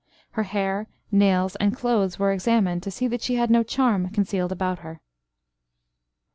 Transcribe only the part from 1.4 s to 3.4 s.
and clothes were examined, to see that she